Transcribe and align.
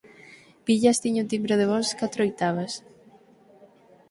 Villas 0.67 1.01
tiña 1.03 1.23
un 1.23 1.31
timbre 1.33 1.55
de 1.59 1.69
voz 1.73 1.87
catro 1.99 2.19
oitavas. 2.27 2.73